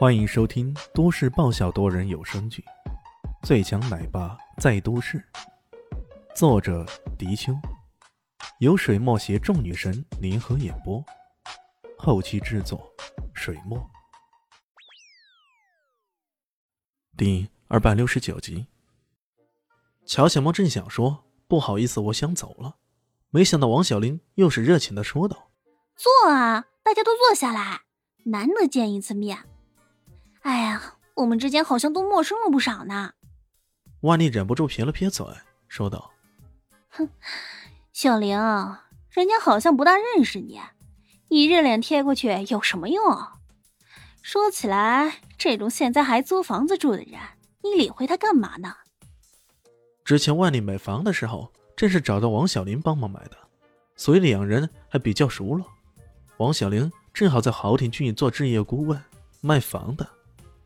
[0.00, 2.64] 欢迎收听都市爆笑多人有声剧
[3.46, 5.18] 《最强奶爸在都市》，
[6.34, 6.86] 作者：
[7.18, 7.52] 迪秋，
[8.60, 11.04] 由水墨携众女神联合演播，
[11.98, 12.90] 后期制作：
[13.34, 13.78] 水墨。
[17.14, 18.68] 第二百六十九集，
[20.06, 22.76] 乔小猫正想说不好意思，我想走了，
[23.28, 25.50] 没想到王小林又是热情的说道
[25.94, 27.82] ：“坐啊，大家都坐下来，
[28.24, 29.40] 难得见一次面。”
[30.42, 33.12] 哎呀，我们之间好像都陌生了不少呢。
[34.00, 35.26] 万丽忍不住撇了撇嘴，
[35.68, 36.12] 说道
[36.88, 37.08] ：“哼，
[37.92, 38.38] 小玲，
[39.10, 40.58] 人家好像不大认识你，
[41.28, 43.02] 你热脸贴过去有什么用？
[44.22, 47.20] 说起来，这种现在还租房子住的人，
[47.62, 48.74] 你理会他干嘛呢？”
[50.02, 53.36] 之前万丽买房的时候，正是找到王小林帮忙买的，
[53.94, 55.64] 所以两人还比较熟了。
[56.38, 58.98] 王小玲正好在豪庭郡做置业顾问，
[59.42, 60.08] 卖房的。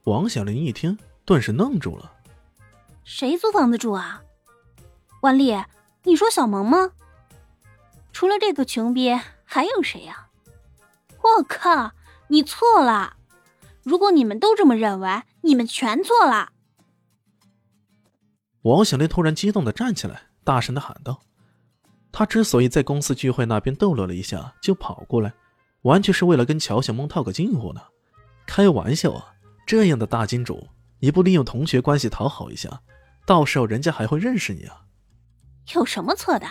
[0.05, 2.12] 王小林一听，顿时愣住了。
[3.05, 4.23] 谁租房子住啊？
[5.23, 5.56] 万丽，
[6.03, 6.92] 你说小萌吗？
[8.12, 10.28] 除了这个穷逼，还有谁呀？
[11.23, 11.93] 我靠，
[12.28, 13.17] 你错了！
[13.83, 16.50] 如果你们都这么认为，你们全错了。
[18.62, 21.21] 王小玲突然激动的站起来，大声的喊道
[22.12, 25.33] ：“他之所以在公司聚会那边逗乐了一下，就跑过来，
[25.83, 27.81] 完全是为了跟乔小萌套个近乎呢。
[28.47, 29.33] 开玩笑啊！”
[29.67, 30.69] 这样的大金主，
[31.01, 32.83] 你不利用同学关系讨好一下，
[33.27, 34.83] 到时候人家还会认识你啊？
[35.75, 36.47] 有什么错的？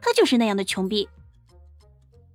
[0.00, 1.08] 他就是那样的穷逼。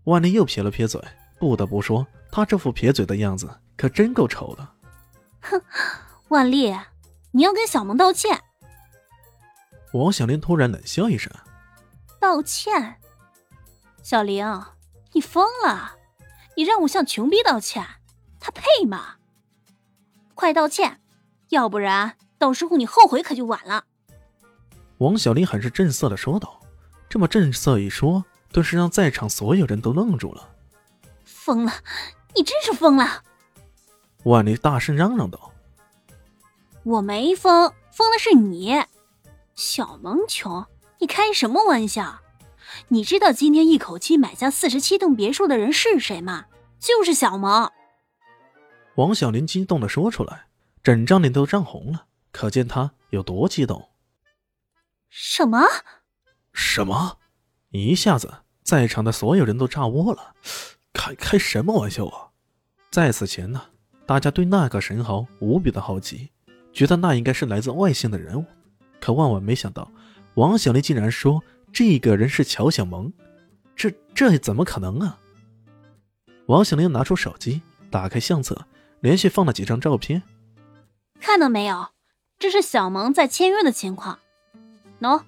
[0.04, 1.02] 万丽又撇了撇嘴，
[1.40, 4.68] 不得不说，他这副撇嘴的样子可真够丑的。
[5.42, 5.62] 哼，
[6.28, 6.76] 万丽，
[7.32, 8.40] 你要跟小萌道歉。
[9.94, 11.32] 王小玲突然冷笑一声
[12.20, 13.00] ：“道歉？
[14.04, 14.46] 小玲，
[15.14, 15.98] 你疯了？
[16.56, 17.86] 你让我向穷逼道歉，
[18.40, 19.16] 他配吗？”
[20.42, 21.00] 快道歉，
[21.50, 23.84] 要不然到时候你后悔可就晚了。
[24.98, 26.60] 王小林很是震色的说道，
[27.08, 30.50] 这么震色一说，顿时让在场所有人都愣住了。
[31.26, 31.72] 疯了，
[32.36, 33.22] 你真是疯了！
[34.24, 35.52] 万丽大声嚷嚷道
[36.82, 38.84] ：“我没疯，疯的是你，
[39.54, 40.66] 小萌穷，
[40.98, 42.20] 你开什么玩笑？
[42.88, 46.46] 你知道今天一口气买下四十七栋别墅的人是谁吗？
[46.80, 47.72] 就是小萌。”
[48.96, 50.48] 王小林激动的说出来，
[50.84, 53.90] 整张脸都涨红了，可见他有多激动。
[55.10, 55.62] 什么？
[56.54, 57.20] 什么？
[57.70, 60.36] 一下子，在场的所有人都炸窝了。
[60.94, 62.30] 开开什么玩笑啊！
[62.92, 63.62] 在此前呢，
[64.06, 66.30] 大家对那个神豪无比的好奇，
[66.74, 68.46] 觉得那应该是来自外星的人物。
[69.00, 69.90] 可万万没想到，
[70.34, 71.42] 王小林竟然说
[71.72, 73.12] 这个人是乔小萌，
[73.74, 75.18] 这这怎么可能啊？
[76.48, 78.68] 王小林拿出手机，打开相册。
[79.02, 80.24] 连续放了几张照片，
[81.20, 81.88] 看到没有？
[82.40, 84.20] 这是小萌在签约的情况。
[85.00, 85.24] 喏，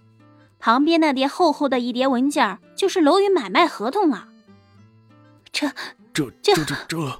[0.59, 4.29] 旁边那叠厚厚的一叠文件就是楼宇买卖合同了。
[5.51, 5.67] 这、
[6.13, 7.19] 这、这、这、这……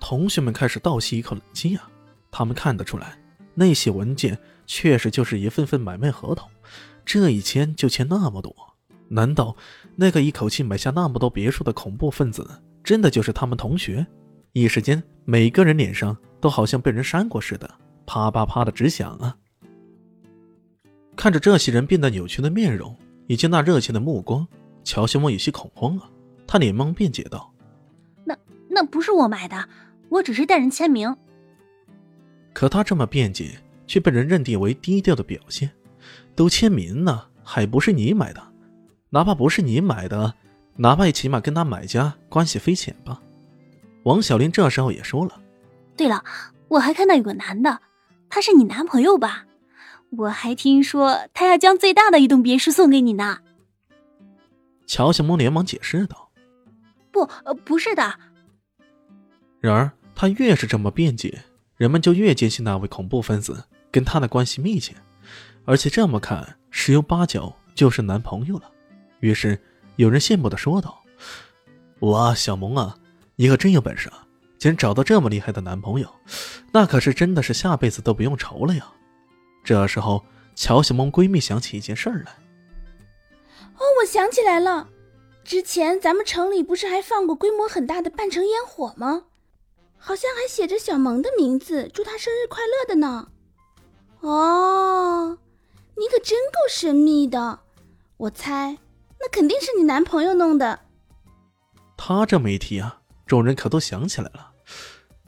[0.00, 1.88] 同学们开始倒吸一口冷气啊！
[2.32, 3.16] 他们看得出来，
[3.54, 4.36] 那些文件
[4.66, 6.50] 确实就是一份份买卖合同，
[7.04, 8.54] 这一签就签那么多。
[9.08, 9.56] 难道
[9.94, 12.48] 那个一口气买下那么多别墅的恐怖分子，
[12.82, 14.04] 真的就是他们同学？
[14.54, 17.70] 一时间，每个人脸上都好像被人扇过似的，
[18.04, 19.34] 啪啪啪的直响啊！
[21.16, 22.94] 看着这些人变得扭曲的面容
[23.28, 24.46] 以及那热情的目光，
[24.84, 26.08] 乔小莫有些恐慌了。
[26.46, 27.50] 他连忙辩解道
[28.24, 28.36] ：“那
[28.68, 29.68] 那不是我买的，
[30.10, 31.16] 我只是带人签名。”
[32.52, 35.70] 可他这么辩解，却被人认定为低调的表现。
[36.34, 38.42] 都签名了，还不是你买的？
[39.08, 40.34] 哪怕不是你买的，
[40.76, 43.22] 哪怕也起码跟他买家关系匪浅吧？
[44.04, 45.40] 王小林这时候也说了
[45.96, 46.24] ：“对了，
[46.68, 47.80] 我还看到有个男的，
[48.28, 49.46] 他是你男朋友吧？
[50.10, 53.38] 我还听说他要将最大的一栋别墅送给你呢。”
[54.86, 56.30] 乔小萌连忙解释道
[57.12, 57.26] ：“不，
[57.64, 58.14] 不是的。”
[59.60, 61.42] 然而他越是这么辩解，
[61.76, 64.94] 人们就越坚信那位恐怖分子跟他的关系密切，
[65.64, 68.70] 而且这么看十有八九就是男朋友了。
[69.20, 69.58] 于是
[69.96, 71.02] 有人羡慕的说道
[72.00, 72.96] ：“哇，小萌啊！”
[73.36, 74.26] 你可真有本事啊！
[74.58, 76.08] 竟然找到这么厉害的男朋友，
[76.70, 78.92] 那可是真的是下辈子都不用愁了呀！
[79.64, 80.24] 这时候，
[80.54, 82.32] 乔小萌闺蜜想起一件事儿来。
[83.74, 84.88] 哦，我想起来了，
[85.42, 89.24] 之前咱们城里不是还放过规模很大的半城烟火吗？
[89.98, 93.28] 好像还写着小萌的名字，祝她生日快乐的呢。
[94.20, 95.38] 哦，
[95.96, 97.58] 你可真够神秘的！
[98.16, 98.78] 我猜，
[99.18, 100.78] 那肯定是你男朋友弄的。
[101.96, 103.00] 他这么一提啊。
[103.32, 104.52] 众人可都想起来了，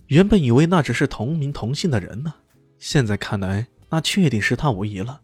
[0.08, 2.34] 原本以为那只是同名同姓的人呢，
[2.78, 5.22] 现在看来，那确定是他无疑了。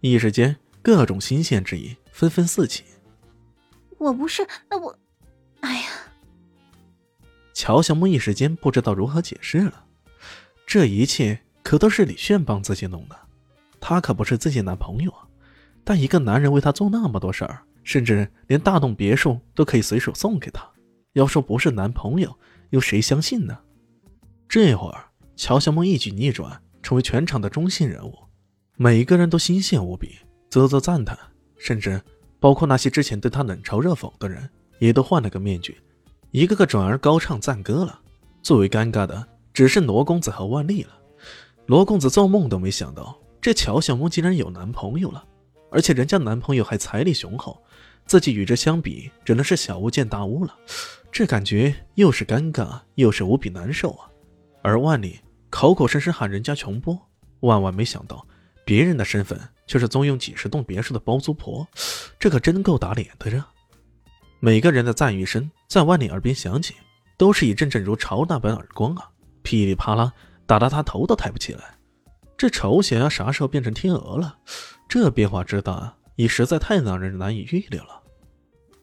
[0.00, 2.84] 一时间，各种新鲜之意纷纷四起。
[3.96, 4.94] 我不是，那我，
[5.60, 5.88] 哎呀！
[7.54, 9.86] 乔小木一时间不知道如何解释了。
[10.66, 13.16] 这一切可都是李炫帮自己弄的，
[13.80, 15.24] 他可不是自己男朋友啊。
[15.82, 20.70] 但一个男人为他做那么多事儿，甚至连大栋别墅都可以随手送给她，
[21.18, 22.32] 要说不是男朋友，
[22.70, 23.58] 有谁相信呢？
[24.48, 25.04] 这会儿，
[25.34, 28.16] 乔小梦一举逆转，成为全场的中心人物，
[28.76, 30.16] 每个人都欣羡无比，
[30.48, 31.18] 啧啧赞叹，
[31.58, 32.00] 甚至
[32.38, 34.48] 包括那些之前对他冷嘲热讽的人，
[34.78, 35.76] 也都换了个面具，
[36.30, 38.00] 一个个转而高唱赞歌了。
[38.40, 40.90] 最为尴尬的，只是罗公子和万丽了。
[41.66, 45.24] 罗公子做梦都没想到，这乔小梦竟然有男朋友了，
[45.70, 47.62] 而且人家男朋友还财力雄厚，
[48.06, 50.54] 自己与之相比，只能是小巫见大巫了。
[51.10, 54.08] 这感觉又是尴尬，又是无比难受啊！
[54.62, 55.18] 而万里
[55.50, 56.98] 口口声声喊人家穷波，
[57.40, 58.26] 万万没想到，
[58.64, 61.66] 别人的身份却是租用几十栋别墅的包租婆，
[62.18, 63.46] 这可真够打脸的呀！
[64.40, 66.74] 每个人的赞誉声在万里耳边响起，
[67.16, 69.08] 都是一阵阵如潮那般耳光啊，
[69.42, 70.12] 噼里啪啦
[70.46, 71.62] 打得他头都抬不起来。
[72.36, 74.38] 这丑小鸭啥时候变成天鹅了？
[74.88, 78.02] 这变化之大，已实在太让人难以预料了。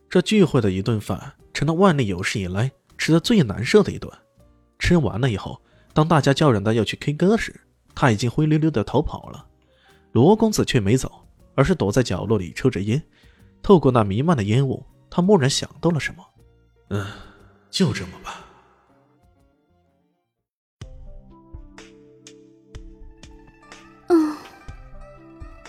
[0.09, 4.11] 这聚会的一顿饭，成了万历有史以来吃的最难受的一顿。
[4.79, 5.59] 吃完了以后。
[5.93, 7.57] 当大家叫嚷着要去 K 歌时，
[7.95, 9.47] 他已经灰溜溜的逃跑了。
[10.11, 11.09] 罗公子却没走，
[11.55, 13.01] 而是躲在角落里抽着烟。
[13.63, 16.25] 透过那弥漫的烟雾，他蓦然想到了什么。
[16.89, 17.07] 嗯，
[17.71, 18.44] 就这么吧。